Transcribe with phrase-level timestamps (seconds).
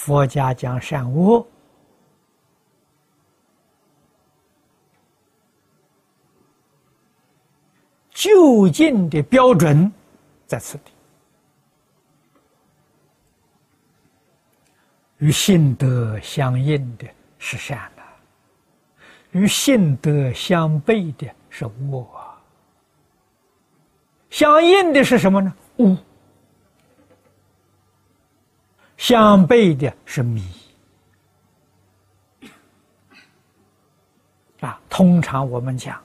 [0.00, 1.46] 佛家讲善恶，
[8.10, 9.92] 究竟的标准
[10.46, 10.90] 在此地，
[15.18, 17.06] 与性德相应的
[17.38, 18.02] 是善呐，
[19.32, 22.40] 与性德相悖的是恶啊，
[24.30, 25.54] 相应的是什么呢？
[25.76, 25.94] 恶。
[29.00, 30.44] 相悖的是迷
[34.60, 34.78] 啊！
[34.90, 35.98] 通常我们讲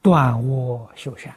[0.00, 1.34] 断恶修善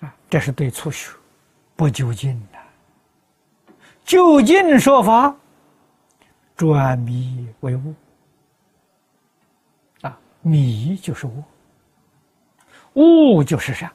[0.00, 1.12] 啊，这是对初学
[1.76, 2.58] 不究竟的。
[4.04, 5.36] 究竟说法，
[6.56, 7.94] 转迷为悟
[10.00, 11.44] 啊，迷就是悟。
[12.94, 13.90] 悟就是善。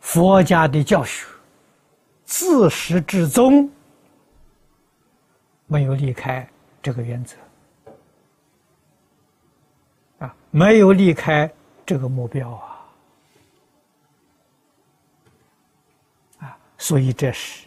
[0.00, 1.26] 佛家的教学
[2.24, 3.70] 自始至终
[5.66, 6.46] 没有离开
[6.82, 7.36] 这个原则
[10.18, 11.50] 啊，没有离开
[11.86, 12.86] 这个目标啊
[16.40, 17.66] 啊，所以这是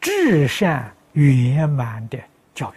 [0.00, 2.16] 至善圆满的
[2.54, 2.76] 教育。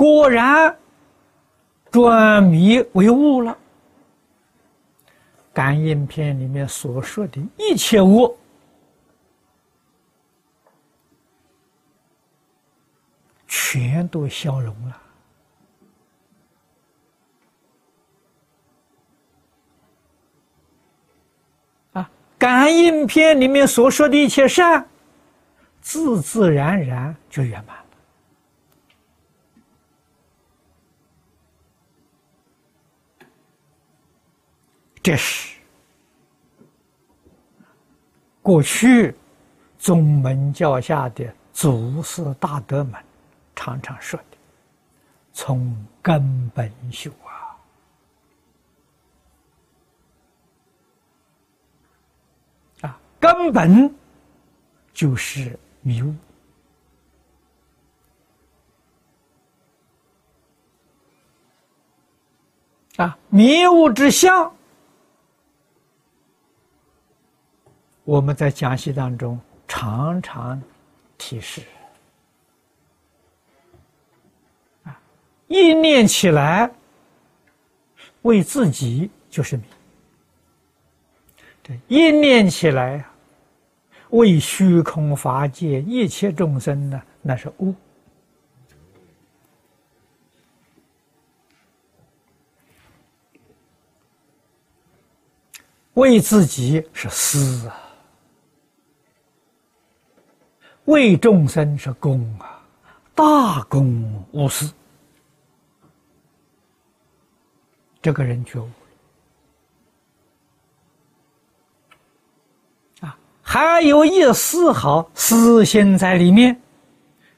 [0.00, 0.74] 果然
[1.90, 3.54] 转迷为悟了。
[5.52, 8.34] 感应篇里面所说的一切物，
[13.46, 15.02] 全都消融了。
[21.92, 24.88] 啊，感应篇里面所说的一切善，
[25.82, 27.79] 自自然然就圆满。
[35.10, 35.58] 这是
[38.40, 39.12] 过去
[39.76, 42.94] 宗门教下的祖师大德们
[43.56, 44.38] 常常说的
[45.34, 47.58] ：“从根本修啊，
[52.82, 53.92] 啊，根本
[54.94, 56.14] 就是迷雾
[62.94, 64.54] 啊，迷雾之相。”
[68.10, 69.38] 我们在讲习当中
[69.68, 70.60] 常常
[71.16, 71.62] 提示。
[74.82, 75.00] 啊，
[75.46, 76.68] 一念起来
[78.22, 79.62] 为自己就是迷；
[81.62, 83.04] 这一念起来
[84.08, 87.72] 为虚空法界一切众生呢，那是悟；
[95.94, 97.79] 为自己是思啊。
[100.90, 102.60] 为众生是功啊，
[103.14, 104.72] 大功无私。
[108.02, 108.68] 这个人觉悟
[113.00, 116.60] 啊，还有一丝毫私心在里面，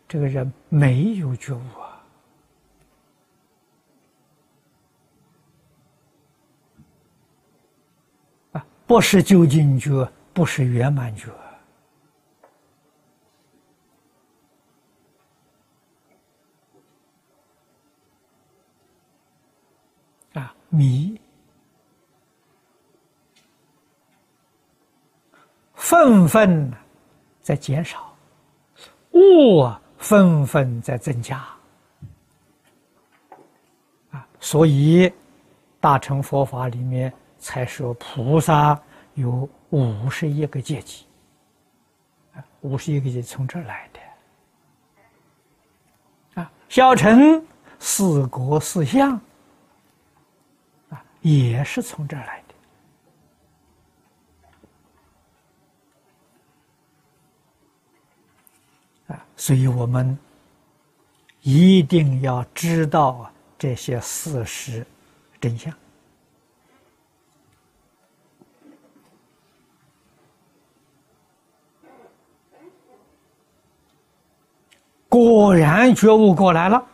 [0.09, 2.03] 这个人没有觉悟啊，
[8.53, 11.29] 啊，不是究竟觉，不是圆满觉。
[20.75, 21.21] 迷，
[25.75, 26.73] 愤愤
[27.43, 28.17] 在减少，
[29.11, 31.45] 悟愤愤在增加。
[34.13, 35.13] 啊，所以
[35.79, 38.81] 大乘佛法里面才说菩萨
[39.13, 41.05] 有五十一个阶级，
[42.63, 43.91] 五十一个阶从这儿来
[46.35, 46.41] 的。
[46.41, 47.45] 啊，小乘
[47.79, 49.21] 四国四相。
[51.23, 52.43] 也是从这儿来
[59.07, 60.19] 的啊，所以我们
[61.43, 64.87] 一定要知道这些事实
[65.41, 65.73] 真相。
[75.09, 76.85] 果然觉悟过来了，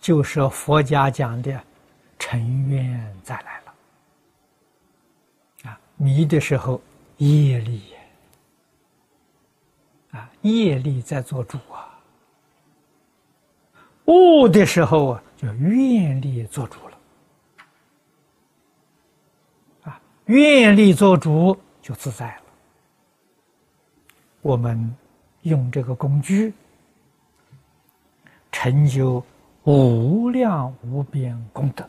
[0.00, 1.64] 就是佛家讲的。
[2.24, 3.74] 尘缘再来了
[5.64, 6.80] 啊，迷的时候
[7.16, 7.82] 业力
[10.12, 11.98] 啊，业力在做主啊；
[14.04, 16.98] 悟的时候啊，就愿力做主了。
[19.82, 22.42] 啊，愿力做主就自在了。
[24.42, 24.96] 我们
[25.42, 26.54] 用这个工具，
[28.52, 29.22] 成就
[29.64, 31.84] 无量无边功德。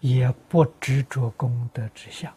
[0.00, 2.32] 也不执着功德之相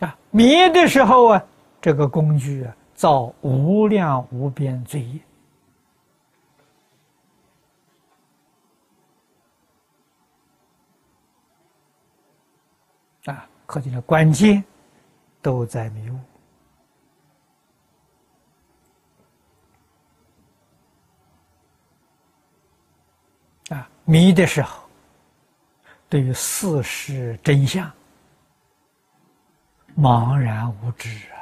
[0.00, 0.16] 啊！
[0.30, 1.44] 灭的时候啊，
[1.80, 5.20] 这个工具啊，造无量无边罪业
[13.24, 13.48] 啊！
[13.66, 14.64] 可见的关键
[15.42, 16.18] 都在迷雾。
[23.74, 24.88] 啊，迷的时候，
[26.08, 27.92] 对于事实真相
[29.94, 31.36] 茫然无知啊；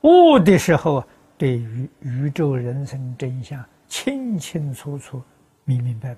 [0.00, 1.06] 悟的时候，
[1.38, 5.22] 对于宇宙人生真相清清楚楚、
[5.62, 6.12] 明明白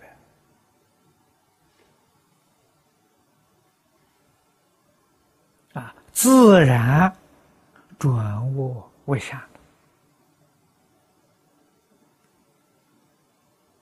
[5.75, 7.15] 白啊，自然
[7.99, 9.39] 转悟为善。